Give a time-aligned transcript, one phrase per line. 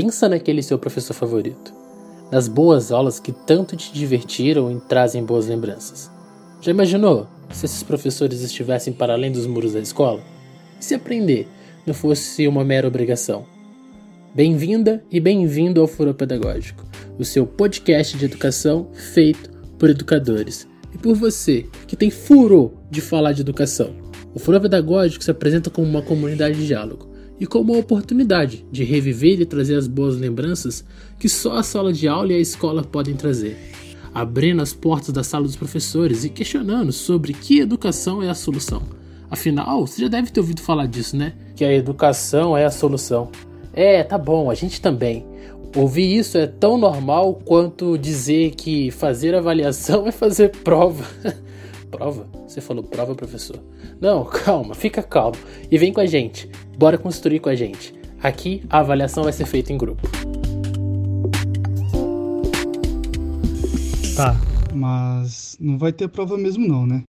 [0.00, 1.74] Pensa naquele seu professor favorito.
[2.30, 6.08] Nas boas aulas que tanto te divertiram e trazem boas lembranças.
[6.60, 10.22] Já imaginou se esses professores estivessem para além dos muros da escola?
[10.80, 11.48] E se aprender
[11.84, 13.44] não fosse uma mera obrigação?
[14.32, 16.86] Bem-vinda e bem-vindo ao Furo Pedagógico,
[17.18, 23.00] o seu podcast de educação feito por educadores e por você que tem furo de
[23.00, 23.96] falar de educação.
[24.32, 27.07] O Furo Pedagógico se apresenta como uma comunidade de diálogo
[27.40, 30.84] e como uma oportunidade de reviver e trazer as boas lembranças
[31.18, 33.56] que só a sala de aula e a escola podem trazer.
[34.12, 38.82] Abrindo as portas da sala dos professores e questionando sobre que educação é a solução.
[39.30, 41.34] Afinal, você já deve ter ouvido falar disso, né?
[41.54, 43.30] Que a educação é a solução.
[43.72, 45.26] É, tá bom, a gente também.
[45.76, 51.04] Ouvir isso é tão normal quanto dizer que fazer avaliação é fazer prova.
[51.90, 52.26] prova?
[52.46, 53.58] Você falou prova, professor?
[54.00, 55.36] Não, calma, fica calmo
[55.70, 56.48] e vem com a gente.
[56.78, 57.92] Bora construir com a gente.
[58.22, 60.08] Aqui a avaliação vai ser feita em grupo.
[64.14, 64.36] Tá,
[64.72, 67.02] mas não vai ter prova mesmo não, né?